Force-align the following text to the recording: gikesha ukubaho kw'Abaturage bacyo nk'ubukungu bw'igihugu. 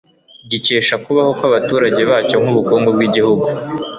gikesha 0.49 0.91
ukubaho 0.99 1.31
kw'Abaturage 1.37 2.01
bacyo 2.11 2.35
nk'ubukungu 2.41 2.89
bw'igihugu. 2.95 3.45